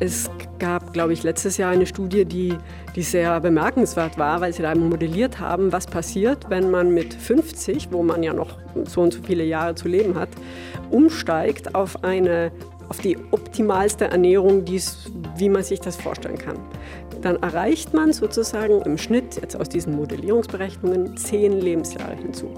[0.00, 2.54] Es gab, glaube ich, letztes Jahr eine Studie, die,
[2.94, 7.88] die sehr bemerkenswert war, weil sie da modelliert haben, was passiert, wenn man mit 50,
[7.90, 10.28] wo man ja noch so und so viele Jahre zu leben hat,
[10.90, 12.52] umsteigt auf eine
[12.88, 16.56] auf die optimalste Ernährung, die's, wie man sich das vorstellen kann.
[17.20, 22.50] Dann erreicht man sozusagen im Schnitt jetzt aus diesen Modellierungsberechnungen zehn Lebensjahre hinzu.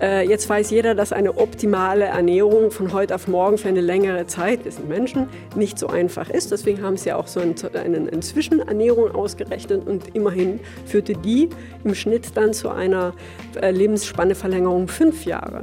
[0.00, 4.26] Äh, jetzt weiß jeder, dass eine optimale Ernährung von heute auf morgen für eine längere
[4.26, 6.52] Zeit, wir sind Menschen, nicht so einfach ist.
[6.52, 11.48] Deswegen haben sie auch so eine, eine Zwischenernährung ausgerechnet und immerhin führte die
[11.84, 13.12] im Schnitt dann zu einer
[13.60, 15.62] äh, Lebensspanneverlängerung fünf Jahre.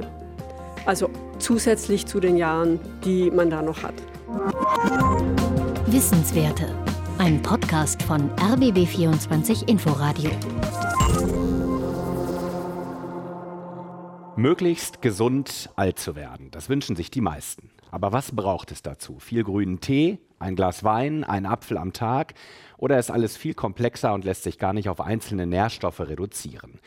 [0.84, 1.08] Also
[1.38, 3.94] zusätzlich zu den Jahren, die man da noch hat.
[5.86, 6.66] Wissenswerte.
[7.18, 10.30] Ein Podcast von RBB24 Inforadio.
[14.38, 17.70] Möglichst gesund alt zu werden, das wünschen sich die meisten.
[17.90, 19.18] Aber was braucht es dazu?
[19.18, 22.34] Viel grünen Tee, ein Glas Wein, ein Apfel am Tag?
[22.76, 26.80] Oder ist alles viel komplexer und lässt sich gar nicht auf einzelne Nährstoffe reduzieren?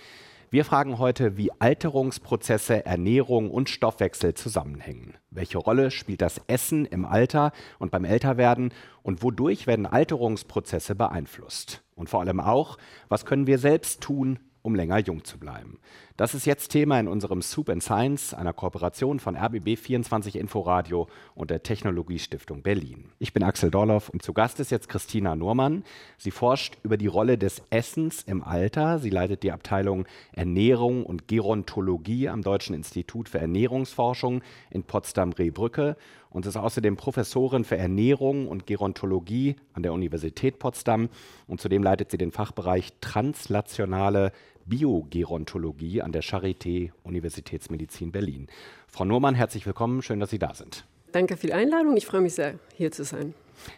[0.51, 5.15] Wir fragen heute, wie Alterungsprozesse, Ernährung und Stoffwechsel zusammenhängen.
[5.31, 11.81] Welche Rolle spielt das Essen im Alter und beim Älterwerden und wodurch werden Alterungsprozesse beeinflusst?
[11.95, 12.77] Und vor allem auch,
[13.09, 15.79] was können wir selbst tun, um länger jung zu bleiben?
[16.17, 21.49] Das ist jetzt Thema in unserem Soup and Science, einer Kooperation von RBB24 Inforadio und
[21.49, 23.05] der Technologiestiftung Berlin.
[23.19, 25.83] Ich bin Axel Dorloff und zu Gast ist jetzt Christina Nurmann.
[26.17, 28.99] Sie forscht über die Rolle des Essens im Alter.
[28.99, 35.95] Sie leitet die Abteilung Ernährung und Gerontologie am Deutschen Institut für Ernährungsforschung in Potsdam-Rehbrücke
[36.29, 41.09] und ist außerdem Professorin für Ernährung und Gerontologie an der Universität Potsdam
[41.47, 44.31] und zudem leitet sie den Fachbereich translationale
[44.65, 48.47] Biogerontologie an der Charité Universitätsmedizin Berlin.
[48.87, 50.01] Frau Nurmann, herzlich willkommen.
[50.01, 50.85] Schön, dass Sie da sind.
[51.11, 51.97] Danke für die Einladung.
[51.97, 53.33] Ich freue mich sehr, hier zu sein.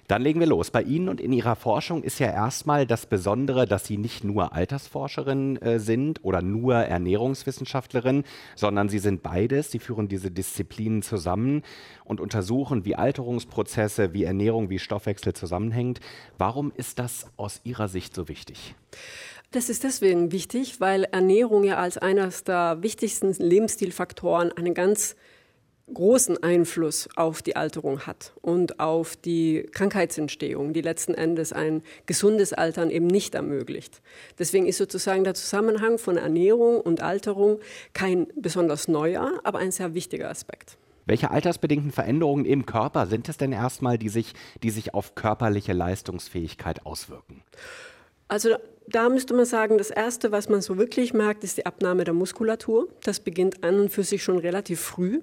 [0.07, 0.71] Dann legen wir los.
[0.71, 4.53] Bei Ihnen und in Ihrer Forschung ist ja erstmal das Besondere, dass Sie nicht nur
[4.53, 8.23] Altersforscherin äh, sind oder nur Ernährungswissenschaftlerin,
[8.55, 9.71] sondern Sie sind beides.
[9.71, 11.63] Sie führen diese Disziplinen zusammen
[12.05, 15.99] und untersuchen, wie Alterungsprozesse, wie Ernährung, wie Stoffwechsel zusammenhängt.
[16.37, 18.75] Warum ist das aus Ihrer Sicht so wichtig?
[19.51, 25.17] Das ist deswegen wichtig, weil Ernährung ja als eines der wichtigsten Lebensstilfaktoren einen ganz
[25.93, 32.53] großen Einfluss auf die Alterung hat und auf die Krankheitsentstehung, die letzten Endes ein gesundes
[32.53, 34.01] Altern eben nicht ermöglicht.
[34.39, 37.59] Deswegen ist sozusagen der Zusammenhang von Ernährung und Alterung
[37.93, 40.77] kein besonders neuer, aber ein sehr wichtiger Aspekt.
[41.05, 45.73] Welche altersbedingten Veränderungen im Körper sind es denn erstmal, die sich, die sich auf körperliche
[45.73, 47.43] Leistungsfähigkeit auswirken?
[48.27, 48.55] Also
[48.87, 52.13] da müsste man sagen, das Erste, was man so wirklich merkt, ist die Abnahme der
[52.13, 52.87] Muskulatur.
[53.03, 55.21] Das beginnt an und für sich schon relativ früh.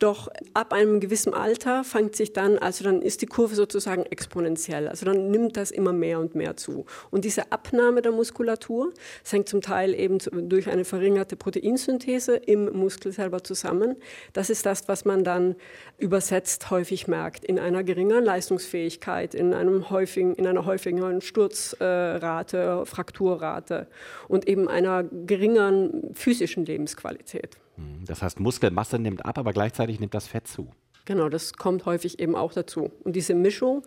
[0.00, 4.88] Doch ab einem gewissen Alter fängt sich dann, also dann ist die Kurve sozusagen exponentiell.
[4.88, 6.86] Also dann nimmt das immer mehr und mehr zu.
[7.10, 10.16] Und diese Abnahme der Muskulatur, das hängt zum Teil eben
[10.48, 13.96] durch eine verringerte Proteinsynthese im Muskel selber zusammen.
[14.32, 15.54] Das ist das, was man dann
[15.98, 23.86] übersetzt häufig merkt in einer geringeren Leistungsfähigkeit, in, einem häufigen, in einer häufigeren Sturzrate, Frakturrate
[24.28, 27.58] und eben einer geringeren physischen Lebensqualität.
[27.80, 28.04] Mhm.
[28.06, 30.70] Das heißt, Muskelmasse nimmt ab, aber gleichzeitig nimmt das Fett zu.
[31.06, 32.90] Genau, das kommt häufig eben auch dazu.
[33.04, 33.82] Und diese Mischung,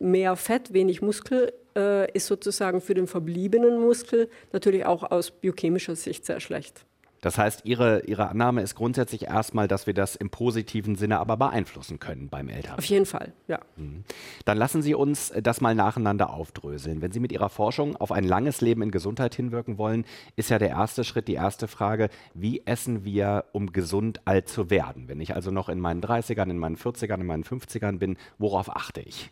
[0.00, 5.96] mehr Fett, wenig Muskel, äh, ist sozusagen für den verbliebenen Muskel natürlich auch aus biochemischer
[5.96, 6.84] Sicht sehr schlecht.
[7.20, 11.36] Das heißt, Ihre, Ihre Annahme ist grundsätzlich erstmal, dass wir das im positiven Sinne aber
[11.36, 12.78] beeinflussen können beim Eltern.
[12.78, 13.60] Auf jeden Fall, ja.
[13.76, 14.04] Mhm.
[14.44, 17.02] Dann lassen Sie uns das mal nacheinander aufdröseln.
[17.02, 20.04] Wenn Sie mit Ihrer Forschung auf ein langes Leben in Gesundheit hinwirken wollen,
[20.36, 24.70] ist ja der erste Schritt, die erste Frage, wie essen wir, um gesund alt zu
[24.70, 25.08] werden?
[25.08, 28.74] Wenn ich also noch in meinen 30ern, in meinen 40ern, in meinen 50ern bin, worauf
[28.74, 29.30] achte ich?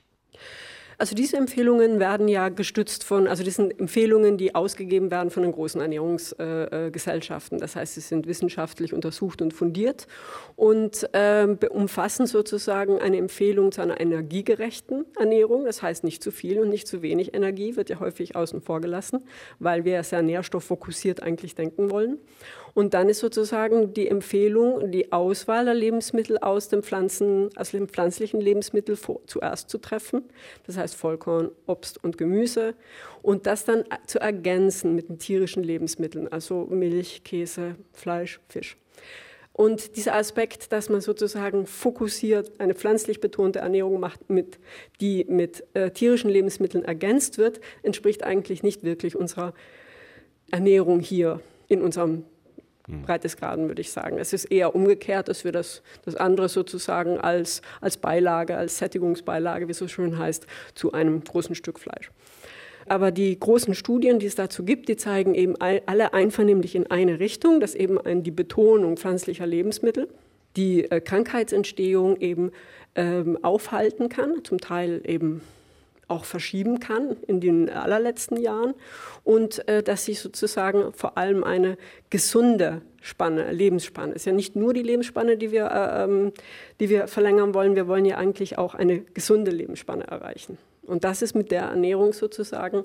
[0.98, 5.42] Also diese Empfehlungen werden ja gestützt von, also das sind Empfehlungen, die ausgegeben werden von
[5.42, 7.58] den großen Ernährungsgesellschaften.
[7.58, 10.06] das heißt, sie sind wissenschaftlich untersucht und fundiert
[10.56, 15.66] und äh, umfassen sozusagen eine Empfehlung zu einer energiegerechten Ernährung.
[15.66, 18.80] Das heißt nicht zu viel und nicht zu wenig Energie, wird ja häufig außen vor
[18.80, 19.24] gelassen,
[19.58, 22.18] weil wir sehr nährstofffokussiert eigentlich denken wollen.
[22.76, 27.88] Und dann ist sozusagen die Empfehlung, die Auswahl der Lebensmittel aus dem, Pflanzen, aus dem
[27.88, 30.24] pflanzlichen Lebensmittel vor, zuerst zu treffen.
[30.66, 32.74] Das heißt Vollkorn, Obst und Gemüse.
[33.22, 38.76] Und das dann zu ergänzen mit den tierischen Lebensmitteln, also Milch, Käse, Fleisch, Fisch.
[39.54, 44.58] Und dieser Aspekt, dass man sozusagen fokussiert eine pflanzlich betonte Ernährung macht, mit,
[45.00, 49.54] die mit äh, tierischen Lebensmitteln ergänzt wird, entspricht eigentlich nicht wirklich unserer
[50.50, 52.26] Ernährung hier in unserem
[52.86, 53.02] mhm.
[53.02, 54.18] Breitesgraden, würde ich sagen.
[54.18, 59.66] Es ist eher umgekehrt, dass wir das, das andere sozusagen als, als Beilage, als Sättigungsbeilage,
[59.68, 62.10] wie es so schön heißt, zu einem großen Stück Fleisch.
[62.88, 67.18] Aber die großen Studien, die es dazu gibt, die zeigen eben alle einvernehmlich in eine
[67.18, 70.08] Richtung, dass eben die Betonung pflanzlicher Lebensmittel
[70.56, 72.50] die äh, Krankheitsentstehung eben
[72.94, 75.42] ähm, aufhalten kann, zum Teil eben
[76.08, 78.74] auch verschieben kann in den allerletzten Jahren
[79.24, 81.76] und äh, dass sich sozusagen vor allem eine
[82.10, 86.32] gesunde Spanne, Lebensspanne ist ja nicht nur die Lebensspanne, die wir, äh, ähm,
[86.80, 90.58] die wir verlängern wollen, wir wollen ja eigentlich auch eine gesunde Lebensspanne erreichen.
[90.86, 92.84] Und das ist mit der Ernährung sozusagen,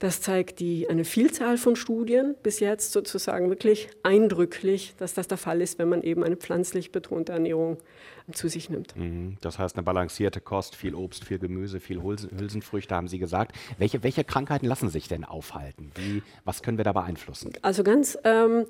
[0.00, 5.38] das zeigt die, eine Vielzahl von Studien bis jetzt sozusagen wirklich eindrücklich, dass das der
[5.38, 7.76] Fall ist, wenn man eben eine pflanzlich betonte Ernährung
[8.32, 8.96] zu sich nimmt.
[8.96, 9.36] Mhm.
[9.40, 13.56] Das heißt eine balancierte Kost, viel Obst, viel Gemüse, viel Hülsenfrüchte, haben Sie gesagt.
[13.78, 15.90] Welche, welche Krankheiten lassen sich denn aufhalten?
[15.94, 17.52] Wie, was können wir da beeinflussen?
[17.62, 18.66] Also ganz ähm,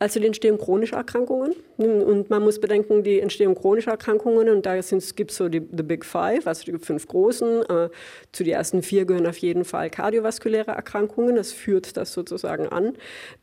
[0.00, 1.54] also die Entstehung chronischer Erkrankungen.
[1.76, 4.80] Und man muss bedenken, die Entstehung chronischer Erkrankungen, und da
[5.14, 7.62] gibt es so die the Big Five, also die fünf großen.
[7.68, 7.90] Äh,
[8.32, 12.94] zu den ersten vier gehören auf jeden Fall kardiovaskuläre Erkrankungen, das führt das sozusagen an.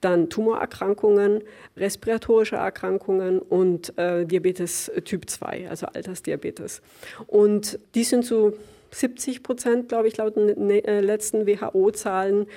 [0.01, 1.44] Dann Tumorerkrankungen,
[1.77, 6.82] respiratorische Erkrankungen und äh, Diabetes Typ 2, also Altersdiabetes.
[7.28, 8.54] Und die sind so
[8.92, 12.48] 70 Prozent, glaube ich, laut den äh, letzten WHO-Zahlen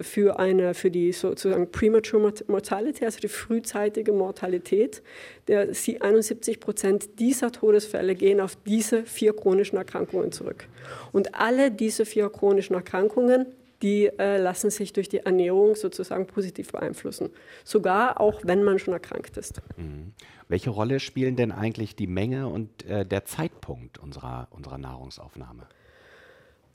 [0.00, 5.02] für, eine, für die sozusagen Premature Mortality, also die frühzeitige Mortalität.
[5.46, 10.66] Der 71 Prozent dieser Todesfälle gehen auf diese vier chronischen Erkrankungen zurück.
[11.12, 13.46] Und alle diese vier chronischen Erkrankungen
[13.82, 17.30] die äh, lassen sich durch die Ernährung sozusagen positiv beeinflussen.
[17.64, 19.60] Sogar auch wenn man schon erkrankt ist.
[19.76, 20.12] Mhm.
[20.48, 25.68] Welche Rolle spielen denn eigentlich die Menge und äh, der Zeitpunkt unserer, unserer Nahrungsaufnahme?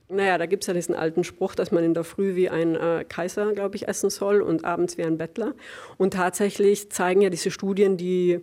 [0.10, 2.76] Naja, da gibt es ja diesen alten Spruch, dass man in der Früh wie ein
[2.76, 5.56] äh, Kaiser, glaube ich, essen soll und abends wie ein Bettler.
[5.98, 8.42] Und tatsächlich zeigen ja diese Studien, die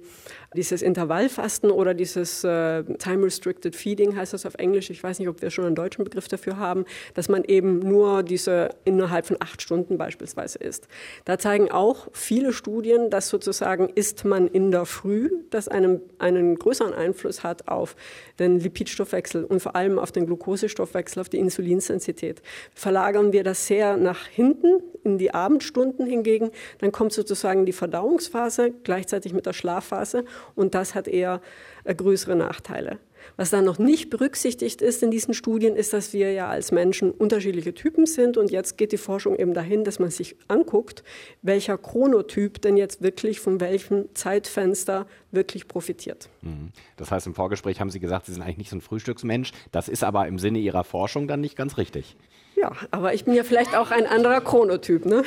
[0.56, 4.90] dieses Intervallfasten oder dieses äh, Time-Restricted Feeding heißt das auf Englisch.
[4.90, 8.24] Ich weiß nicht, ob wir schon einen deutschen Begriff dafür haben, dass man eben nur
[8.24, 10.88] diese innerhalb von acht Stunden beispielsweise isst.
[11.24, 16.56] Da zeigen auch viele Studien, dass sozusagen isst man in der Früh, das einen, einen
[16.56, 17.94] größeren Einfluss hat auf
[18.40, 22.42] den Lipidstoffwechsel und vor allem auf den Glukosestoffwechsel, auf die Insulinsensität.
[22.74, 28.72] Verlagern wir das sehr nach hinten in die Abendstunden hingegen, dann kommt sozusagen die Verdauungsphase
[28.82, 31.40] gleichzeitig mit der Schlafphase und das hat eher
[31.84, 32.98] äh, größere Nachteile.
[33.36, 37.10] Was dann noch nicht berücksichtigt ist in diesen Studien, ist, dass wir ja als Menschen
[37.10, 38.36] unterschiedliche Typen sind.
[38.36, 41.02] Und jetzt geht die Forschung eben dahin, dass man sich anguckt,
[41.42, 46.28] welcher Chronotyp denn jetzt wirklich von welchem Zeitfenster wirklich profitiert.
[46.42, 46.72] Mhm.
[46.96, 49.52] Das heißt, im Vorgespräch haben Sie gesagt, Sie sind eigentlich nicht so ein Frühstücksmensch.
[49.72, 52.16] Das ist aber im Sinne Ihrer Forschung dann nicht ganz richtig.
[52.56, 55.06] Ja, aber ich bin ja vielleicht auch ein anderer Chronotyp.
[55.06, 55.22] Ne?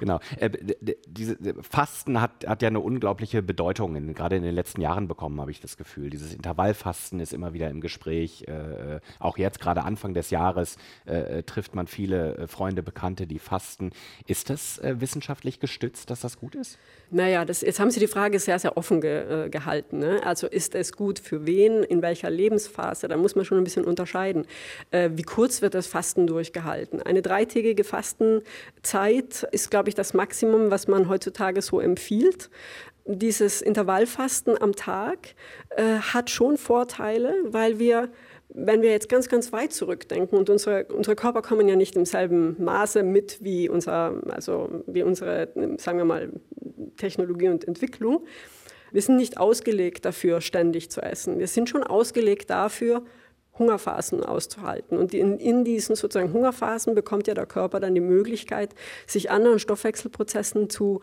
[0.00, 0.18] Genau.
[0.38, 0.50] Äh,
[1.06, 5.40] diese Fasten hat, hat ja eine unglaubliche Bedeutung, in, gerade in den letzten Jahren bekommen,
[5.40, 6.10] habe ich das Gefühl.
[6.10, 8.44] Dieses Intervallfasten ist immer wieder im Gespräch.
[8.48, 10.76] Äh, auch jetzt, gerade Anfang des Jahres,
[11.06, 13.90] äh, äh trifft man viele äh, Freunde, Bekannte, die fasten.
[14.26, 16.78] Ist das äh, wissenschaftlich gestützt, dass das gut ist?
[17.10, 19.98] Naja, das, jetzt haben Sie die Frage sehr, sehr offen ge, gehalten.
[19.98, 20.20] Ne?
[20.24, 23.08] Also ist es gut für wen, in welcher Lebensphase?
[23.08, 24.46] Da muss man schon ein bisschen unterscheiden.
[24.90, 27.02] wie kurz wird das Fasten durchgehalten?
[27.02, 32.50] Eine dreitägige Fastenzeit ist, glaube ich, das Maximum, was man heutzutage so empfiehlt.
[33.04, 35.34] Dieses Intervallfasten am Tag
[35.70, 38.10] äh, hat schon Vorteile, weil wir
[38.54, 42.04] wenn wir jetzt ganz, ganz weit zurückdenken und unsere, unsere Körper kommen ja nicht im
[42.04, 46.30] selben Maße mit wie, unser, also wie unsere, sagen wir mal,
[46.96, 48.24] Technologie und Entwicklung.
[48.90, 51.38] Wir sind nicht ausgelegt dafür, ständig zu essen.
[51.38, 53.02] Wir sind schon ausgelegt dafür,
[53.62, 54.98] Hungerphasen auszuhalten.
[54.98, 58.74] Und in, in, diesen sozusagen Hungerphasen bekommt ja der Körper dann die Möglichkeit,
[59.06, 61.00] sich anderen Stoffwechselprozessen zu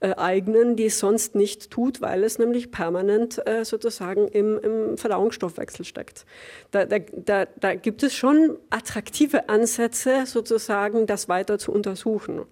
[0.00, 4.98] äh, eignen, die es sonst nicht tut, weil es nämlich permanent äh, sozusagen im, im,
[4.98, 6.26] Verdauungsstoffwechsel steckt.
[6.72, 12.42] Da, da, da, da gibt es schon attraktive Ansätze, sozusagen das weiter zu untersuchen.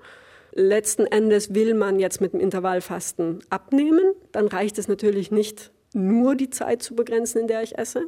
[0.52, 6.34] Letzten Endes will man jetzt mit dem Intervallfasten abnehmen, dann reicht es natürlich nicht, nur
[6.34, 8.06] die Zeit zu begrenzen, in der ich esse,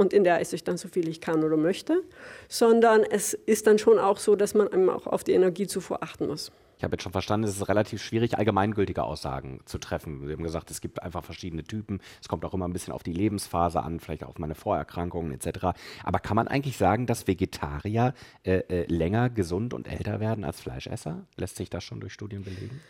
[0.00, 2.02] und in der esse ich dann so viel ich kann oder möchte,
[2.48, 6.50] sondern es ist dann schon auch so, dass man auch auf die Energiezufuhr achten muss.
[6.78, 10.26] Ich habe jetzt schon verstanden, es ist relativ schwierig, allgemeingültige Aussagen zu treffen.
[10.26, 12.00] Sie haben gesagt, es gibt einfach verschiedene Typen.
[12.22, 15.32] Es kommt auch immer ein bisschen auf die Lebensphase an, vielleicht auch auf meine Vorerkrankungen
[15.32, 15.78] etc.
[16.02, 18.14] Aber kann man eigentlich sagen, dass Vegetarier
[18.44, 21.26] äh, äh, länger gesund und älter werden als Fleischesser?
[21.36, 22.80] Lässt sich das schon durch Studien belegen?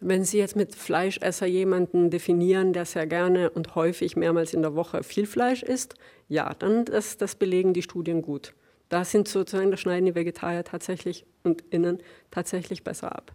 [0.00, 4.76] Wenn Sie jetzt mit Fleischesser jemanden definieren, der sehr gerne und häufig mehrmals in der
[4.76, 5.94] Woche viel Fleisch isst,
[6.28, 8.54] ja, dann das, das belegen die Studien gut.
[8.88, 11.98] Da sind sozusagen, da schneiden die Vegetarier tatsächlich und innen
[12.30, 13.34] tatsächlich besser ab.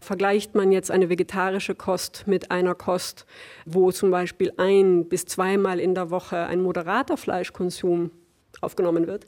[0.00, 3.26] Vergleicht man jetzt eine vegetarische Kost mit einer Kost,
[3.64, 8.12] wo zum Beispiel ein bis zweimal in der Woche ein moderater Fleischkonsum
[8.60, 9.26] aufgenommen wird,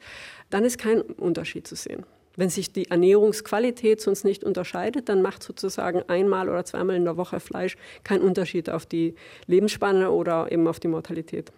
[0.48, 2.06] dann ist kein Unterschied zu sehen.
[2.38, 7.16] Wenn sich die Ernährungsqualität sonst nicht unterscheidet, dann macht sozusagen einmal oder zweimal in der
[7.16, 9.16] Woche Fleisch keinen Unterschied auf die
[9.48, 11.50] Lebensspanne oder eben auf die Mortalität.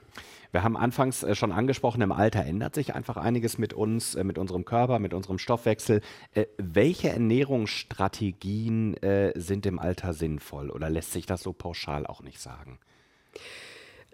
[0.52, 4.24] Wir haben anfangs äh, schon angesprochen, im Alter ändert sich einfach einiges mit uns, äh,
[4.24, 6.00] mit unserem Körper, mit unserem Stoffwechsel.
[6.32, 8.96] Äh, welche Ernährungsstrategien
[9.34, 12.78] sind im Alter sinnvoll oder lässt sich das so pauschal auch nicht sagen?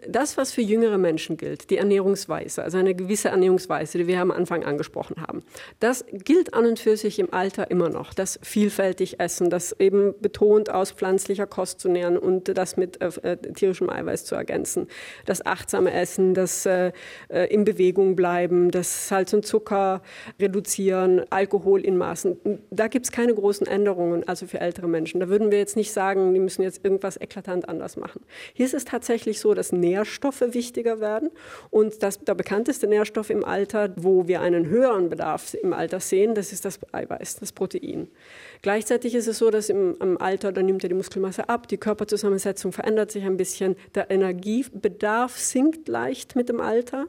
[0.05, 4.29] Das, was für jüngere Menschen gilt, die Ernährungsweise, also eine gewisse Ernährungsweise, die wir am
[4.29, 5.41] Anfang angesprochen haben,
[5.79, 8.13] das gilt an und für sich im Alter immer noch.
[8.13, 13.07] Das vielfältig Essen, das eben betont aus pflanzlicher Kost zu nähern und das mit äh,
[13.23, 14.87] äh tierischem Eiweiß zu ergänzen.
[15.25, 16.91] Das achtsame Essen, das äh,
[17.29, 20.03] äh, in Bewegung bleiben, das Salz und Zucker
[20.39, 22.37] reduzieren, Alkohol in Maßen.
[22.69, 25.19] Da gibt es keine großen Änderungen, also für ältere Menschen.
[25.19, 28.21] Da würden wir jetzt nicht sagen, die müssen jetzt irgendwas eklatant anders machen.
[28.53, 31.29] Hier ist es tatsächlich so, dass Nährstoffe wichtiger werden.
[31.69, 36.35] Und das, der bekannteste Nährstoff im Alter, wo wir einen höheren Bedarf im Alter sehen,
[36.35, 38.09] das ist das Eiweiß, das Protein.
[38.61, 41.77] Gleichzeitig ist es so, dass im, im Alter, da nimmt ja die Muskelmasse ab, die
[41.77, 47.05] Körperzusammensetzung verändert sich ein bisschen, der Energiebedarf sinkt leicht mit dem Alter,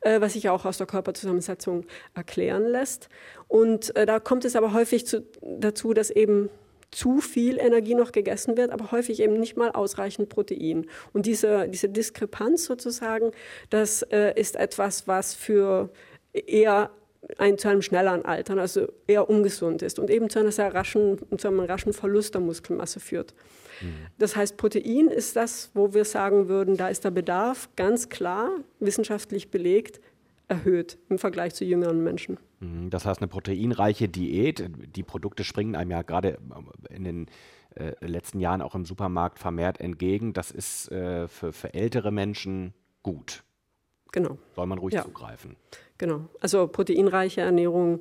[0.00, 3.08] äh, was sich auch aus der Körperzusammensetzung erklären lässt.
[3.48, 6.48] Und äh, da kommt es aber häufig zu, dazu, dass eben
[6.92, 10.86] zu viel Energie noch gegessen wird, aber häufig eben nicht mal ausreichend Protein.
[11.12, 13.32] Und diese, diese Diskrepanz sozusagen,
[13.70, 15.90] das äh, ist etwas, was für
[16.32, 16.90] eher
[17.38, 21.18] ein, zu einem schnelleren Altern, also eher ungesund ist und eben zu, einer sehr raschen,
[21.38, 23.34] zu einem raschen Verlust der Muskelmasse führt.
[23.80, 24.06] Mhm.
[24.18, 28.50] Das heißt, Protein ist das, wo wir sagen würden, da ist der Bedarf ganz klar
[28.80, 30.00] wissenschaftlich belegt
[30.48, 32.38] erhöht im Vergleich zu jüngeren Menschen.
[32.62, 36.38] Mhm, das heißt, eine proteinreiche Diät, die Produkte springen einem ja gerade
[36.88, 37.26] äh, in den
[37.74, 40.32] äh, letzten Jahren auch im Supermarkt vermehrt entgegen.
[40.32, 43.42] Das ist äh, für, für ältere Menschen gut.
[44.12, 44.38] Genau.
[44.54, 45.02] Soll man ruhig ja.
[45.02, 45.56] zugreifen.
[45.98, 46.28] Genau.
[46.40, 48.00] Also proteinreiche Ernährung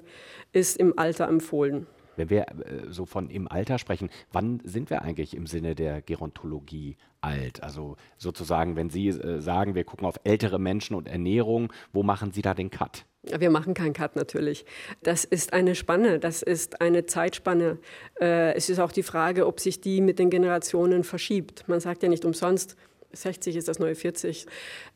[0.51, 1.87] ist im Alter empfohlen.
[2.17, 6.03] Wenn wir äh, so von im Alter sprechen, wann sind wir eigentlich im Sinne der
[6.03, 7.63] Gerontologie alt?
[7.63, 12.31] Also sozusagen, wenn Sie äh, sagen, wir gucken auf ältere Menschen und Ernährung, wo machen
[12.31, 13.05] Sie da den Cut?
[13.23, 14.65] Wir machen keinen Cut natürlich.
[15.03, 17.77] Das ist eine Spanne, das ist eine Zeitspanne.
[18.19, 21.67] Äh, es ist auch die Frage, ob sich die mit den Generationen verschiebt.
[21.67, 22.75] Man sagt ja nicht umsonst,
[23.13, 24.45] 60 ist das neue 40.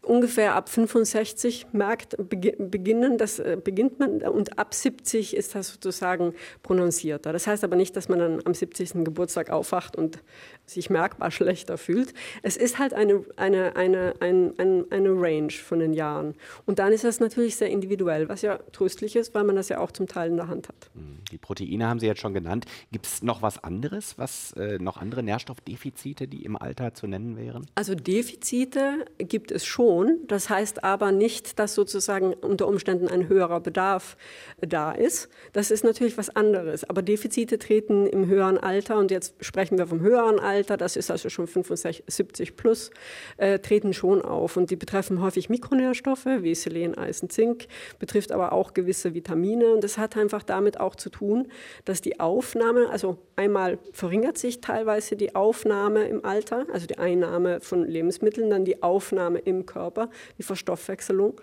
[0.01, 6.33] Ungefähr ab 65 merkt, beginnen, das äh, beginnt man und ab 70 ist das sozusagen
[6.63, 7.33] prononcierter.
[7.33, 9.03] Das heißt aber nicht, dass man dann am 70.
[9.03, 10.19] Geburtstag aufwacht und
[10.65, 12.13] sich merkbar schlechter fühlt.
[12.41, 16.35] Es ist halt eine, eine, eine, eine, eine Range von den Jahren.
[16.65, 19.79] Und dann ist das natürlich sehr individuell, was ja tröstlich ist, weil man das ja
[19.79, 20.89] auch zum Teil in der Hand hat.
[20.93, 22.65] Hm, die Proteine haben Sie jetzt schon genannt.
[22.91, 27.37] Gibt es noch was anderes, was äh, noch andere Nährstoffdefizite, die im Alter zu nennen
[27.37, 27.65] wären?
[27.75, 30.19] Also Defizite gibt es schon.
[30.27, 34.17] Das heißt aber nicht, dass sozusagen unter Umständen ein höherer Bedarf
[34.61, 35.29] da ist.
[35.53, 36.87] Das ist natürlich was anderes.
[36.87, 41.09] Aber Defizite treten im höheren Alter, und jetzt sprechen wir vom höheren Alter, das ist
[41.09, 42.91] also schon 75 plus,
[43.37, 44.57] äh, treten schon auf.
[44.57, 47.67] Und die betreffen häufig Mikronährstoffe wie Selen, Eisen, Zink,
[47.99, 49.73] betrifft aber auch gewisse Vitamine.
[49.73, 51.47] Und das hat einfach damit auch zu tun,
[51.85, 57.59] dass die Aufnahme, also einmal verringert sich teilweise die Aufnahme im Alter, also die Einnahme
[57.61, 61.39] von Lebensmitteln, dann die Aufnahme im Körper, die Verstoffwechselung.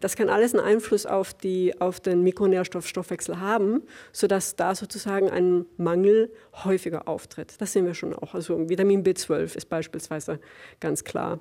[0.00, 3.82] Das kann alles einen Einfluss auf, die, auf den Mikronährstoffstoffwechsel haben,
[4.12, 6.30] sodass da sozusagen ein Mangel
[6.64, 7.54] häufiger auftritt.
[7.58, 8.34] Das sehen wir schon auch.
[8.34, 10.40] Also Vitamin B12 ist beispielsweise
[10.80, 11.38] ganz klar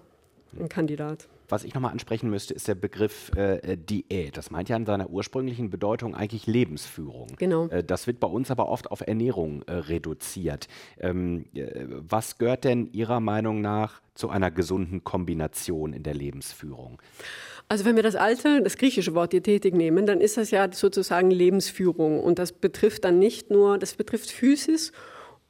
[0.59, 1.27] ein Kandidat.
[1.53, 4.37] Was ich nochmal ansprechen müsste, ist der Begriff äh, äh, Diät.
[4.37, 7.27] Das meint ja in seiner ursprünglichen Bedeutung eigentlich Lebensführung.
[7.37, 7.67] Genau.
[7.67, 10.67] Äh, das wird bei uns aber oft auf Ernährung äh, reduziert.
[10.99, 16.99] Ähm, äh, was gehört denn Ihrer Meinung nach zu einer gesunden Kombination in der Lebensführung?
[17.69, 21.29] Also wenn wir das alte, das griechische Wort Diätetik nehmen, dann ist das ja sozusagen
[21.29, 24.91] Lebensführung und das betrifft dann nicht nur, das betrifft Physis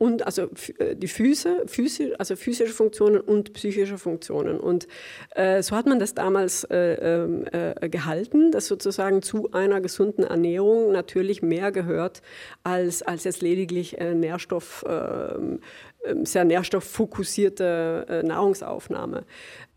[0.03, 4.59] und also äh, die Füße, Füße, also physische Funktionen und psychische Funktionen.
[4.59, 4.85] Und
[5.33, 10.25] äh, so hat man das damals äh, ähm, äh, gehalten, dass sozusagen zu einer gesunden
[10.25, 12.21] Ernährung natürlich mehr gehört
[12.63, 15.61] als, als jetzt lediglich äh, Nährstoff, ähm,
[16.03, 19.23] ähm, sehr nährstofffokussierte äh, Nahrungsaufnahme.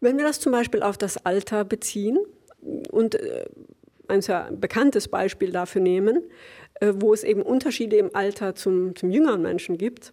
[0.00, 2.18] Wenn wir das zum Beispiel auf das Alter beziehen
[2.90, 3.16] und
[4.08, 6.24] ein sehr bekanntes Beispiel dafür nehmen,
[6.80, 10.12] äh, wo es eben Unterschiede im Alter zum, zum jüngeren Menschen gibt.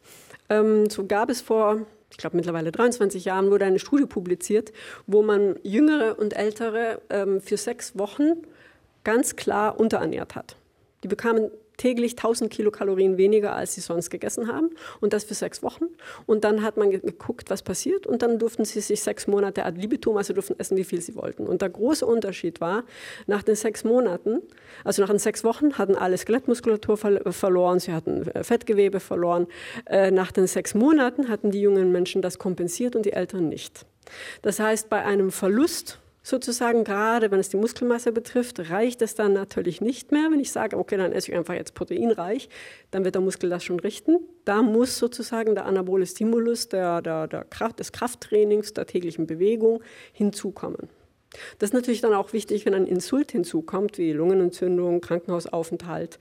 [0.49, 4.71] Ähm, so gab es vor, ich glaube mittlerweile 23 Jahren, wurde eine Studie publiziert,
[5.07, 8.43] wo man Jüngere und Ältere ähm, für sechs Wochen
[9.03, 10.55] ganz klar unterernährt hat.
[11.03, 14.69] Die bekamen täglich 1000 Kilokalorien weniger, als sie sonst gegessen haben.
[15.01, 15.85] Und das für sechs Wochen.
[16.25, 18.07] Und dann hat man geguckt, was passiert.
[18.07, 21.15] Und dann durften sie sich sechs Monate ad libitum, also durften essen, wie viel sie
[21.15, 21.47] wollten.
[21.47, 22.83] Und der große Unterschied war,
[23.27, 24.41] nach den sechs Monaten,
[24.83, 29.47] also nach den sechs Wochen, hatten alle Skelettmuskulatur verloren, sie hatten äh, Fettgewebe verloren.
[29.85, 33.85] Äh, nach den sechs Monaten hatten die jungen Menschen das kompensiert und die Älteren nicht.
[34.41, 39.33] Das heißt, bei einem Verlust sozusagen, gerade wenn es die Muskelmasse betrifft, reicht es dann
[39.33, 40.31] natürlich nicht mehr.
[40.31, 42.49] Wenn ich sage, okay, dann esse ich einfach jetzt proteinreich,
[42.91, 44.19] dann wird der Muskel das schon richten.
[44.45, 49.83] Da muss sozusagen der anabole Stimulus der, der, der Kraft, des Krafttrainings, der täglichen Bewegung
[50.13, 50.89] hinzukommen.
[51.59, 56.19] Das ist natürlich dann auch wichtig, wenn ein Insult hinzukommt, wie Lungenentzündung, Krankenhausaufenthalt,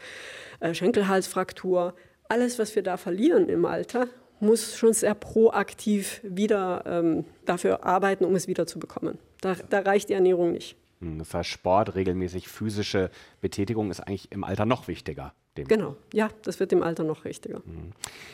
[0.60, 1.94] äh, Schenkelhalsfraktur.
[2.28, 4.08] Alles, was wir da verlieren im Alter,
[4.42, 9.18] muss schon sehr proaktiv wieder ähm, dafür arbeiten, um es wieder zu bekommen.
[9.40, 10.76] Da, da reicht die Ernährung nicht.
[11.00, 15.32] Hm, das heißt, Sport, regelmäßig physische Betätigung ist eigentlich im Alter noch wichtiger.
[15.54, 17.58] Genau, ja, das wird im Alter noch wichtiger.
[17.66, 17.92] Mhm.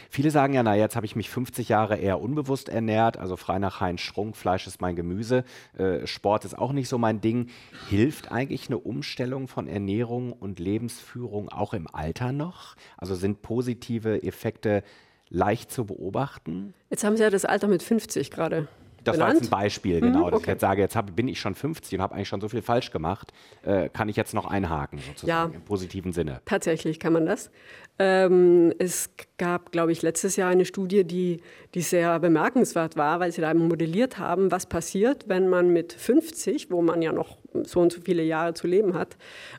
[0.09, 3.59] Viele sagen ja, na jetzt habe ich mich 50 Jahre eher unbewusst ernährt, also frei
[3.59, 5.43] nach Heinz Strunk, Fleisch ist mein Gemüse,
[5.77, 7.49] äh, Sport ist auch nicht so mein Ding.
[7.89, 12.77] Hilft eigentlich eine Umstellung von Ernährung und Lebensführung auch im Alter noch?
[12.97, 14.85] Also sind positive Effekte
[15.31, 16.75] leicht zu beobachten?
[16.91, 18.69] Jetzt haben Sie ja das Alter mit 50 gerade.
[19.05, 19.31] Das benannt?
[19.35, 20.19] war jetzt ein Beispiel, genau.
[20.19, 20.51] Mhm, Dass ich okay.
[20.51, 22.91] jetzt sage, jetzt hab, bin ich schon 50 und habe eigentlich schon so viel falsch
[22.91, 23.33] gemacht.
[23.63, 25.57] Äh, kann ich jetzt noch einhaken, sozusagen, Ja.
[25.57, 26.41] im positiven Sinne?
[26.45, 27.51] Tatsächlich kann man das.
[28.01, 31.41] Ähm, es gab, glaube ich, letztes Jahr eine Studie, die,
[31.75, 36.71] die sehr bemerkenswert war, weil sie da modelliert haben, was passiert, wenn man mit 50,
[36.71, 39.17] wo man ja noch so und so viele Jahre zu leben hat,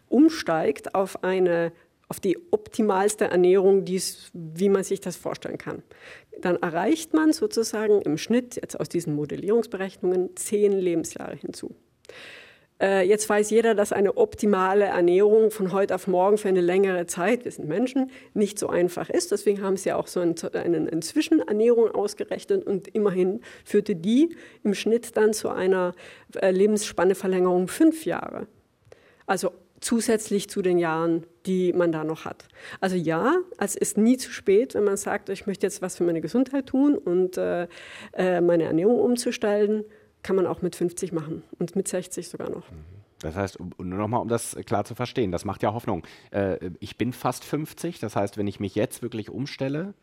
[0.10, 1.72] umsteigt auf eine
[2.10, 5.84] auf die optimalste Ernährung, die's, wie man sich das vorstellen kann.
[6.42, 11.75] Dann erreicht man sozusagen im Schnitt jetzt aus diesen Modellierungsberechnungen zehn Lebensjahre hinzu.
[12.82, 17.06] Äh, Jetzt weiß jeder, dass eine optimale Ernährung von heute auf morgen für eine längere
[17.06, 19.32] Zeit, wir sind Menschen, nicht so einfach ist.
[19.32, 25.16] Deswegen haben sie auch so eine, eine, Zwischenernährung ausgerechnet und immerhin führte die im Schnitt
[25.18, 25.94] dann zu einer
[26.36, 28.48] äh, Lebensspanneverlängerung fünf Jahre.
[29.28, 32.48] Also zusätzlich zu den Jahren, die man da noch hat.
[32.80, 36.04] Also ja, es ist nie zu spät, wenn man sagt, ich möchte jetzt was für
[36.04, 37.68] meine Gesundheit tun und äh,
[38.13, 39.84] äh, meine Ernährung umzustellen,
[40.24, 42.65] kann man auch mit 50 machen und mit 60 sogar noch.
[43.22, 46.06] Das heißt, nur nochmal, um das klar zu verstehen, das macht ja Hoffnung.
[46.32, 49.94] Äh, ich bin fast 50, das heißt, wenn ich mich jetzt wirklich umstelle,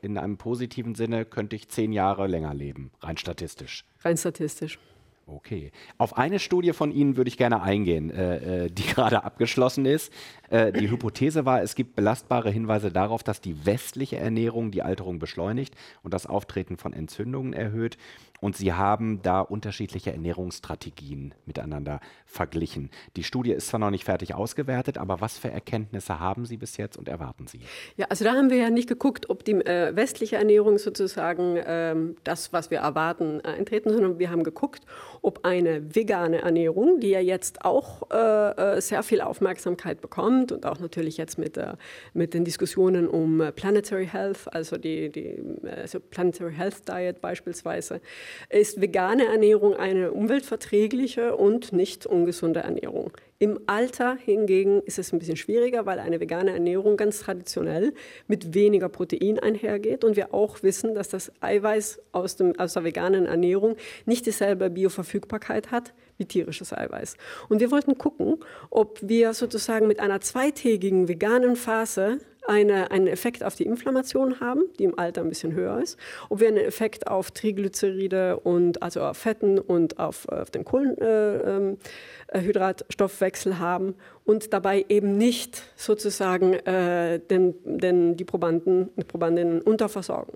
[0.00, 3.84] in einem positiven Sinne, könnte ich zehn Jahre länger leben, rein statistisch.
[4.02, 4.78] Rein statistisch.
[5.26, 5.72] Okay.
[5.96, 10.12] Auf eine Studie von Ihnen würde ich gerne eingehen, äh, äh, die gerade abgeschlossen ist.
[10.50, 15.18] Äh, die Hypothese war, es gibt belastbare Hinweise darauf, dass die westliche Ernährung die Alterung
[15.18, 17.96] beschleunigt und das Auftreten von Entzündungen erhöht.
[18.40, 22.90] Und Sie haben da unterschiedliche Ernährungsstrategien miteinander verglichen.
[23.16, 26.76] Die Studie ist zwar noch nicht fertig ausgewertet, aber was für Erkenntnisse haben Sie bis
[26.76, 27.60] jetzt und erwarten Sie?
[27.96, 32.16] Ja, also da haben wir ja nicht geguckt, ob die äh, westliche Ernährung sozusagen ähm,
[32.24, 34.82] das, was wir erwarten, äh, eintreten, sondern wir haben geguckt,
[35.22, 40.66] ob eine vegane Ernährung, die ja jetzt auch äh, äh, sehr viel Aufmerksamkeit bekommt und
[40.66, 41.74] auch natürlich jetzt mit, äh,
[42.12, 48.00] mit den Diskussionen um äh, Planetary Health, also die, die also Planetary Health Diet beispielsweise,
[48.48, 53.12] ist vegane Ernährung eine umweltverträgliche und nicht ungesunde Ernährung.
[53.38, 57.92] Im Alter hingegen ist es ein bisschen schwieriger, weil eine vegane Ernährung ganz traditionell
[58.26, 62.84] mit weniger Protein einhergeht und wir auch wissen, dass das Eiweiß aus, dem, aus der
[62.84, 67.16] veganen Ernährung nicht dieselbe Bioverfügbarkeit hat wie tierisches Eiweiß.
[67.48, 68.36] Und wir wollten gucken,
[68.70, 74.64] ob wir sozusagen mit einer zweitägigen veganen Phase eine, einen Effekt auf die Inflammation haben,
[74.78, 79.00] die im Alter ein bisschen höher ist, ob wir einen Effekt auf Triglyceride und also
[79.02, 87.54] auf Fetten und auf, auf den Kohlenhydratstoffwechsel haben und dabei eben nicht sozusagen äh, den,
[87.64, 90.34] den, die Probanden, die Probandinnen unterversorgen.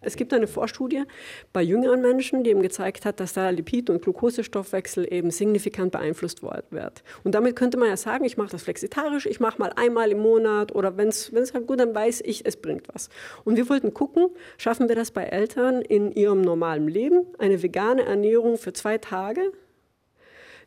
[0.00, 1.04] Es gibt eine Vorstudie
[1.52, 6.42] bei jüngeren Menschen, die eben gezeigt hat, dass da Lipid- und Glukosestoffwechsel eben signifikant beeinflusst
[6.42, 7.02] wird.
[7.22, 10.18] Und damit könnte man ja sagen, ich mache das flexitarisch, ich mache mal einmal im
[10.18, 13.10] Monat oder wenn es halt gut, dann weiß ich, es bringt was.
[13.44, 18.04] Und wir wollten gucken, schaffen wir das bei Eltern in ihrem normalen Leben, eine vegane
[18.04, 19.52] Ernährung für zwei Tage,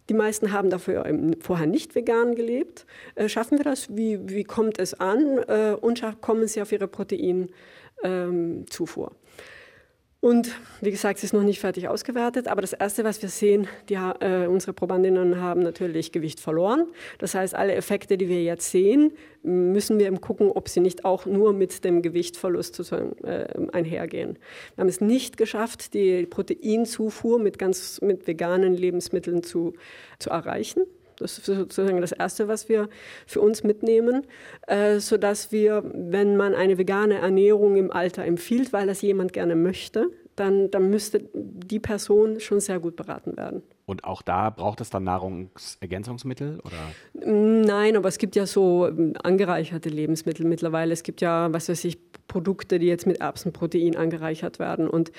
[0.09, 1.05] die meisten haben dafür
[1.39, 2.85] vorher nicht vegan gelebt.
[3.15, 3.95] Äh, schaffen wir das?
[3.95, 5.39] Wie, wie kommt es an?
[5.47, 9.11] Äh, und kommen sie auf ihre Proteinzufuhr?
[10.25, 13.67] Und wie gesagt, es ist noch nicht fertig ausgewertet, aber das Erste, was wir sehen,
[13.89, 16.87] die, äh, unsere Probandinnen haben natürlich Gewicht verloren.
[17.19, 19.11] Das heißt, alle Effekte, die wir jetzt sehen,
[19.43, 24.39] müssen wir eben gucken, ob sie nicht auch nur mit dem Gewichtverlust äh, einhergehen.
[24.73, 29.73] Wir haben es nicht geschafft, die Proteinzufuhr mit, ganz, mit veganen Lebensmitteln zu,
[30.17, 30.87] zu erreichen.
[31.17, 32.89] Das ist sozusagen das Erste, was wir
[33.25, 34.25] für uns mitnehmen,
[34.67, 39.55] äh, sodass wir, wenn man eine vegane Ernährung im Alter empfiehlt, weil das jemand gerne
[39.55, 43.63] möchte, dann, dann müsste die Person schon sehr gut beraten werden.
[43.85, 46.59] Und auch da braucht es dann Nahrungsergänzungsmittel?
[46.61, 46.77] Oder?
[47.13, 50.91] Nein, aber es gibt ja so ähm, angereicherte Lebensmittel mittlerweile.
[50.91, 54.89] Es gibt ja, was weiß ich, Produkte, die jetzt mit Erbsenprotein angereichert werden.
[54.89, 55.11] Und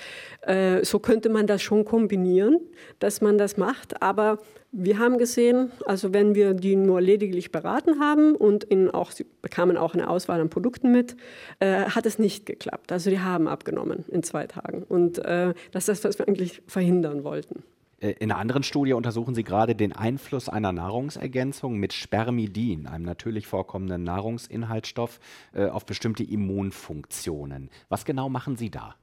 [0.42, 2.58] äh, so könnte man das schon kombinieren,
[2.98, 4.02] dass man das macht.
[4.02, 4.40] Aber
[4.72, 9.26] wir haben gesehen, also wenn wir die nur lediglich beraten haben und ihnen auch, sie
[9.42, 11.16] bekamen auch eine Auswahl an Produkten mit,
[11.60, 12.90] äh, hat es nicht geklappt.
[12.90, 14.82] Also die haben abgenommen in zwei Tagen.
[14.82, 17.62] Und äh, das ist das, was wir eigentlich verhindern wollten.
[18.00, 23.04] Äh, in einer anderen Studie untersuchen Sie gerade den Einfluss einer Nahrungsergänzung mit Spermidin, einem
[23.04, 25.20] natürlich vorkommenden Nahrungsinhaltsstoff,
[25.54, 27.70] äh, auf bestimmte Immunfunktionen.
[27.88, 28.94] Was genau machen Sie da?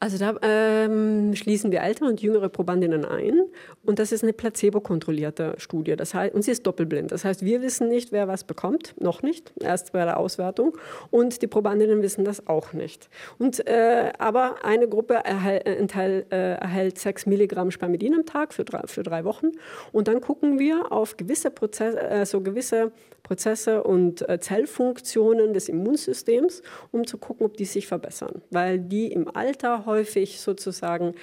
[0.00, 3.42] Also da ähm, schließen wir ältere und jüngere Probandinnen ein
[3.84, 5.96] und das ist eine placebo-kontrollierte Studie.
[5.96, 7.10] Das heißt, und sie ist doppelblind.
[7.10, 10.76] Das heißt, wir wissen nicht, wer was bekommt, noch nicht, erst bei der Auswertung
[11.10, 13.08] und die Probandinnen wissen das auch nicht.
[13.38, 18.64] Und, äh, aber eine Gruppe erhält, enthält, äh, erhält 6 Milligramm Spermidin am Tag für
[18.64, 19.48] drei, für drei Wochen
[19.90, 22.92] und dann gucken wir auf gewisse Prozesse, also gewisse
[23.24, 28.42] Prozesse und äh, Zellfunktionen des Immunsystems, um zu gucken, ob die sich verbessern.
[28.50, 31.14] Weil die im Alter häufig sozusagen,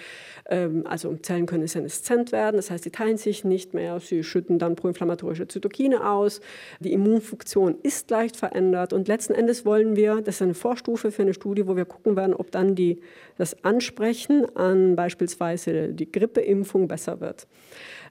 [0.49, 4.59] ähm, also Zellen können seneszent werden, das heißt, sie teilen sich nicht mehr, sie schütten
[4.59, 6.41] dann proinflammatorische Zytokine aus,
[6.81, 8.91] die Immunfunktion ist leicht verändert.
[8.91, 12.17] Und letzten Endes wollen wir, das ist eine Vorstufe für eine Studie, wo wir gucken
[12.17, 12.99] werden, ob dann die,
[13.37, 17.47] das Ansprechen an beispielsweise die Grippeimpfung besser wird.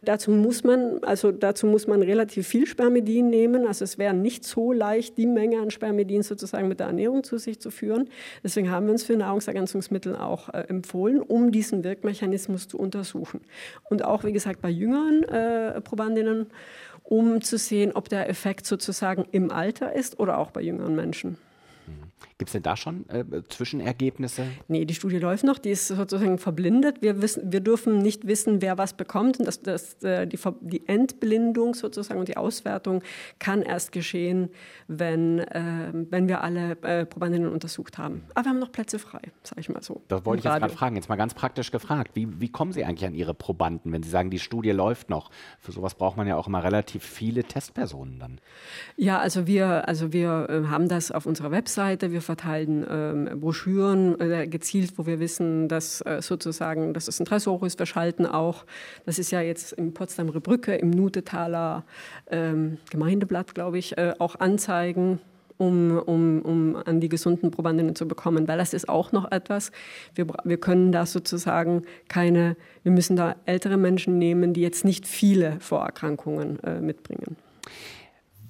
[0.04, 3.66] Dazu muss man, also dazu muss man relativ viel Spermidin nehmen.
[3.66, 7.38] Also es wäre nicht so leicht, die Menge an Spermidin sozusagen mit der Ernährung zu
[7.38, 8.08] sich zu führen.
[8.42, 13.40] Deswegen haben wir uns für Nahrungsergänzungsmittel auch äh, empfohlen, um diesen Wirkmechanismus zu untersuchen.
[13.88, 16.46] Und auch, wie gesagt, bei jüngeren äh, Probandinnen,
[17.02, 21.36] um zu sehen, ob der Effekt sozusagen im Alter ist oder auch bei jüngeren Menschen.
[22.36, 24.44] Gibt es denn da schon äh, Zwischenergebnisse?
[24.66, 27.00] Nee, die Studie läuft noch, die ist sozusagen verblindet.
[27.00, 29.38] Wir, wissen, wir dürfen nicht wissen, wer was bekommt.
[29.38, 33.02] Und das, das, äh, die, die Entblindung sozusagen und die Auswertung
[33.38, 34.50] kann erst geschehen,
[34.88, 38.24] wenn, äh, wenn wir alle äh, Probandinnen untersucht haben.
[38.34, 40.02] Aber wir haben noch Plätze frei, sage ich mal so.
[40.08, 40.96] Das wollte ich jetzt gerade fragen.
[40.96, 42.10] Jetzt mal ganz praktisch gefragt.
[42.14, 45.30] Wie, wie kommen Sie eigentlich an Ihre Probanden, wenn Sie sagen, die Studie läuft noch?
[45.60, 48.40] Für sowas braucht man ja auch immer relativ viele Testpersonen dann.
[48.96, 52.10] Ja, also wir, also wir äh, haben das auf unserer Webseite.
[52.10, 57.50] Wir verteilen ähm, Broschüren äh, gezielt, wo wir wissen, dass äh, sozusagen, dass das Interesse
[57.50, 57.78] hoch ist.
[57.78, 58.64] Wir schalten auch,
[59.06, 61.84] das ist ja jetzt in Potsdamer Brücke, im Nutetaler
[62.28, 65.20] ähm, Gemeindeblatt, glaube ich, äh, auch Anzeigen
[65.56, 69.70] um, um, um an die gesunden Probandinnen zu bekommen, weil das ist auch noch etwas.
[70.16, 75.06] Wir, wir können da sozusagen keine, wir müssen da ältere Menschen nehmen, die jetzt nicht
[75.06, 77.36] viele Vorerkrankungen äh, mitbringen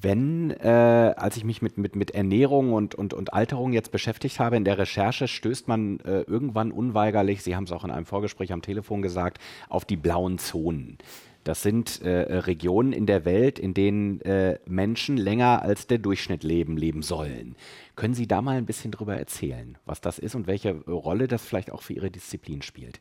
[0.05, 4.38] wenn, äh, als ich mich mit, mit, mit Ernährung und, und, und Alterung jetzt beschäftigt
[4.38, 8.07] habe in der Recherche, stößt man äh, irgendwann unweigerlich, Sie haben es auch in einem
[8.07, 9.38] Vorgespräch am Telefon gesagt,
[9.69, 10.99] auf die blauen Zonen.
[11.43, 16.43] Das sind äh, Regionen in der Welt, in denen äh, Menschen länger als der Durchschnitt
[16.43, 17.55] leben, leben sollen.
[17.96, 21.44] Können Sie da mal ein bisschen drüber erzählen, was das ist und welche Rolle das
[21.44, 23.00] vielleicht auch für Ihre Disziplin spielt?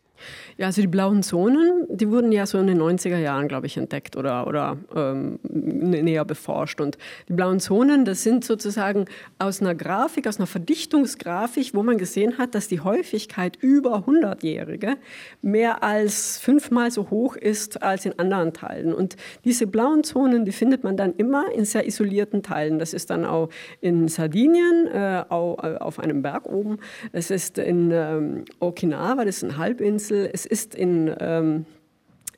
[0.57, 3.77] Ja, also die blauen Zonen, die wurden ja so in den 90er Jahren, glaube ich,
[3.77, 6.79] entdeckt oder, oder ähm, näher beforscht.
[6.79, 9.05] Und die blauen Zonen, das sind sozusagen
[9.39, 14.97] aus einer Grafik, aus einer Verdichtungsgrafik, wo man gesehen hat, dass die Häufigkeit über 100-Jährige
[15.41, 18.93] mehr als fünfmal so hoch ist als in anderen Teilen.
[18.93, 22.79] Und diese blauen Zonen, die findet man dann immer in sehr isolierten Teilen.
[22.79, 23.49] Das ist dann auch
[23.81, 26.79] in Sardinien, äh, äh, auf einem Berg oben.
[27.11, 30.29] Es ist in ähm, Okinawa, das ist eine Halbinsel Insel.
[30.33, 31.65] Es ist in, ähm,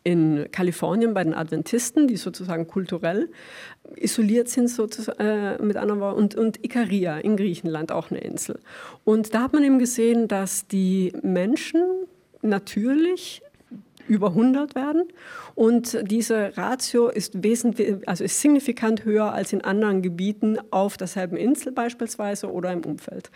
[0.03, 3.29] in Kalifornien bei den Adventisten, die sozusagen kulturell
[3.95, 8.59] isoliert sind, sozusagen, äh, mit anderen Worten, und, und Ikaria in Griechenland, auch eine Insel.
[9.03, 11.81] Und da hat man eben gesehen, dass die Menschen
[12.41, 13.41] natürlich
[14.07, 15.03] über 100 werden.
[15.55, 21.37] Und diese Ratio ist wesentlich, also ist signifikant höher als in anderen Gebieten auf derselben
[21.37, 23.31] Insel beispielsweise oder im Umfeld.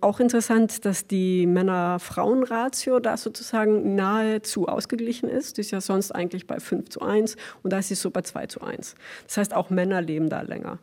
[0.00, 5.56] Auch interessant, dass die Männer-Frauen-Ratio da sozusagen nahezu ausgeglichen ist.
[5.56, 8.22] Die ist ja sonst eigentlich bei 5 zu 1 und da ist sie so bei
[8.22, 8.94] 2 zu 1.
[9.26, 10.78] Das heißt, auch Männer leben da länger.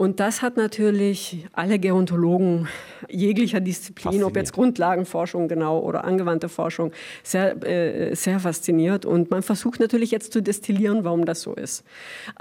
[0.00, 2.68] Und das hat natürlich alle Gerontologen
[3.10, 6.90] jeglicher Disziplin, ob jetzt Grundlagenforschung genau oder angewandte Forschung,
[7.22, 9.04] sehr, äh, sehr fasziniert.
[9.04, 11.84] Und man versucht natürlich jetzt zu destillieren, warum das so ist.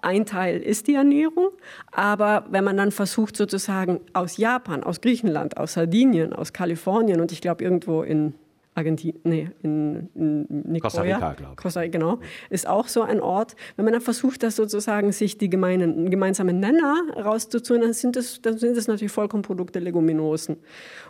[0.02, 1.50] Ein Teil ist die Ernährung,
[1.92, 7.34] aber wenn man dann versucht sozusagen aus Japan, aus Griechenland, aus Sardinien, aus Kalifornien und
[7.34, 8.36] ich glaube irgendwo in
[8.76, 11.58] Argentinien, nee, in, in Nicoya, Costa Rica, glaube ich.
[11.58, 13.56] Costa genau, ist auch so ein Ort.
[13.76, 18.42] Wenn man dann versucht, das sozusagen sich die gemeinen, gemeinsamen Nenner rauszuziehen, dann sind das,
[18.42, 20.58] dann sind das natürlich Vollkornprodukte, Leguminosen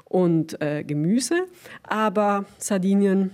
[0.05, 1.45] und äh, Gemüse.
[1.83, 3.31] Aber Sardinien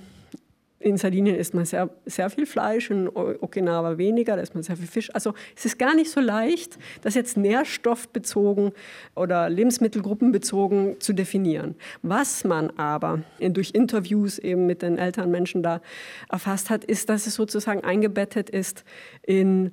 [0.86, 4.78] in Sardinien isst man sehr, sehr viel Fleisch, in Okinawa weniger, da isst man sehr
[4.78, 5.10] viel Fisch.
[5.16, 8.72] Also es ist gar nicht so leicht, das jetzt nährstoffbezogen
[9.16, 11.74] oder lebensmittelgruppenbezogen zu definieren.
[12.04, 15.82] Was man aber durch Interviews eben mit den älteren Menschen da
[16.30, 18.84] erfasst hat, ist, dass es sozusagen eingebettet ist
[19.24, 19.72] in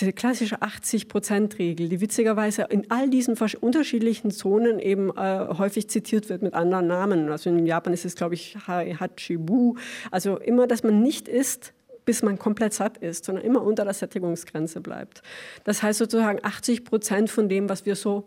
[0.00, 6.42] diese klassische 80-Prozent-Regel, die witzigerweise in all diesen unterschiedlichen Zonen eben äh, häufig zitiert wird
[6.42, 7.30] mit anderen Namen.
[7.30, 9.76] Also in Japan ist es, glaube ich, Hachibu.
[10.10, 11.72] Also immer, dass man nicht isst,
[12.04, 15.22] bis man komplett satt ist, sondern immer unter der Sättigungsgrenze bleibt.
[15.64, 18.26] Das heißt sozusagen 80 Prozent von dem, was wir so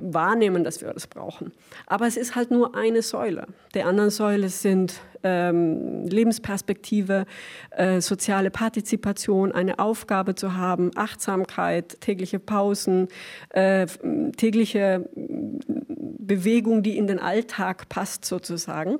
[0.00, 1.52] wahrnehmen, dass wir das brauchen.
[1.86, 3.46] Aber es ist halt nur eine Säule.
[3.74, 7.26] Die anderen Säule sind ähm, Lebensperspektive,
[7.70, 13.08] äh, soziale Partizipation, eine Aufgabe zu haben, Achtsamkeit, tägliche Pausen,
[13.50, 13.86] äh,
[14.36, 18.98] tägliche Bewegung, die in den Alltag passt sozusagen.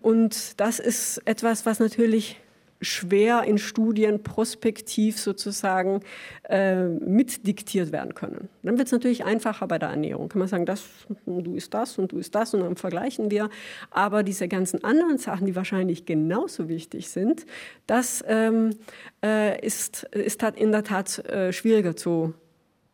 [0.00, 2.40] Und das ist etwas, was natürlich
[2.82, 6.00] schwer in Studien prospektiv sozusagen
[6.48, 8.48] äh, mitdiktiert werden können.
[8.62, 10.28] Dann wird es natürlich einfacher bei der Ernährung.
[10.28, 10.84] Kann man sagen, das,
[11.26, 13.48] du isst das und du isst das und dann vergleichen wir.
[13.90, 17.46] Aber diese ganzen anderen Sachen, die wahrscheinlich genauso wichtig sind,
[17.86, 18.76] das ähm,
[19.24, 22.34] äh, ist, ist in der Tat äh, schwieriger zu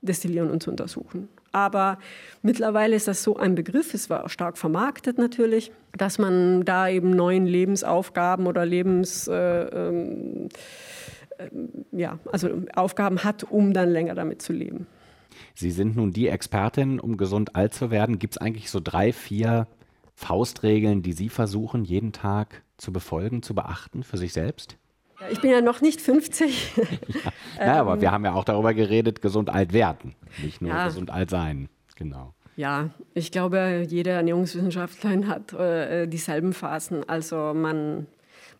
[0.02, 1.28] destillieren und zu untersuchen.
[1.52, 1.98] Aber
[2.42, 7.10] mittlerweile ist das so ein Begriff, es war stark vermarktet natürlich, dass man da eben
[7.10, 10.48] neuen Lebensaufgaben oder Lebens, äh, ähm,
[11.38, 11.48] äh,
[11.92, 14.86] ja, also Aufgaben hat, um dann länger damit zu leben.
[15.54, 18.18] Sie sind nun die Expertin, um gesund alt zu werden.
[18.18, 19.66] Gibt es eigentlich so drei, vier
[20.14, 24.76] Faustregeln, die Sie versuchen, jeden Tag zu befolgen, zu beachten für sich selbst?
[25.30, 26.76] Ich bin ja noch nicht 50.
[26.76, 26.84] ja.
[27.58, 30.86] naja, aber wir haben ja auch darüber geredet, gesund alt werden, nicht nur ja.
[30.86, 31.68] gesund alt sein.
[31.96, 32.34] Genau.
[32.56, 37.08] Ja, ich glaube, jede Ernährungswissenschaftlerin hat äh, dieselben Phasen.
[37.08, 38.06] Also man,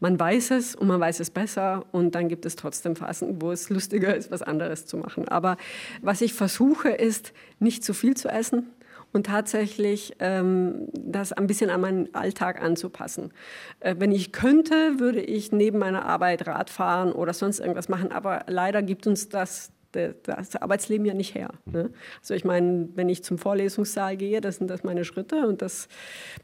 [0.01, 3.51] man weiß es und man weiß es besser und dann gibt es trotzdem Phasen, wo
[3.51, 5.29] es lustiger ist, was anderes zu machen.
[5.29, 5.57] Aber
[6.03, 8.69] was ich versuche, ist, nicht zu viel zu essen
[9.13, 13.33] und tatsächlich ähm, das ein bisschen an meinen Alltag anzupassen.
[13.81, 18.13] Äh, wenn ich könnte, würde ich neben meiner Arbeit Rad fahren oder sonst irgendwas machen,
[18.13, 21.51] aber leider gibt uns das das Arbeitsleben ja nicht her.
[21.65, 21.91] Ne?
[22.21, 25.89] Also ich meine, wenn ich zum Vorlesungssaal gehe, das sind das meine Schritte und das,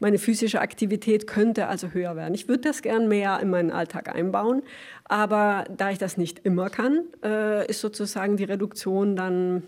[0.01, 2.35] meine physische Aktivität könnte also höher werden.
[2.35, 4.63] Ich würde das gern mehr in meinen Alltag einbauen,
[5.05, 9.65] aber da ich das nicht immer kann, äh, ist sozusagen die Reduktion dann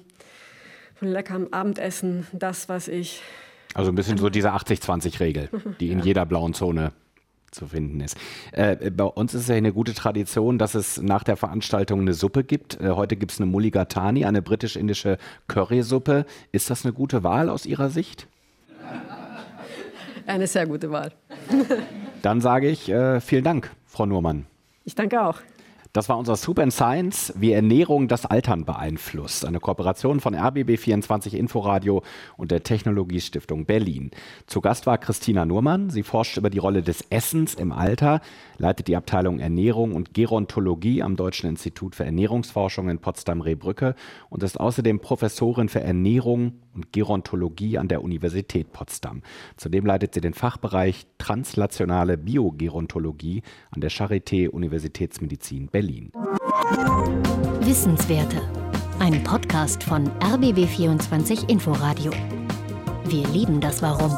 [0.96, 3.22] von leckerem Abendessen das, was ich.
[3.74, 6.04] Also ein bisschen so diese 80-20-Regel, die in ja.
[6.06, 6.92] jeder blauen Zone
[7.50, 8.16] zu finden ist.
[8.52, 12.14] Äh, bei uns ist es ja eine gute Tradition, dass es nach der Veranstaltung eine
[12.14, 12.80] Suppe gibt.
[12.80, 16.26] Äh, heute gibt es eine Mulligatani, eine britisch-indische Currysuppe.
[16.52, 18.26] Ist das eine gute Wahl aus Ihrer Sicht?
[20.26, 21.12] Eine sehr gute Wahl.
[22.22, 24.46] Dann sage ich äh, vielen Dank, Frau Nurmann.
[24.84, 25.38] Ich danke auch.
[25.96, 29.46] Das war unser Soup and Science, wie Ernährung das Altern beeinflusst.
[29.46, 32.02] Eine Kooperation von RBB24 Inforadio
[32.36, 34.10] und der Technologiestiftung Berlin.
[34.46, 35.88] Zu Gast war Christina Nurmann.
[35.88, 38.20] Sie forscht über die Rolle des Essens im Alter,
[38.58, 43.94] leitet die Abteilung Ernährung und Gerontologie am Deutschen Institut für Ernährungsforschung in Potsdam-Rehbrücke
[44.28, 49.22] und ist außerdem Professorin für Ernährung und Gerontologie an der Universität Potsdam.
[49.56, 56.12] Zudem leitet sie den Fachbereich Translationale Biogerontologie an der Charité Universitätsmedizin Berlin.
[57.60, 58.40] Wissenswerte.
[58.98, 62.12] Ein Podcast von RBB24 Inforadio.
[63.08, 64.16] Wir lieben das Warum.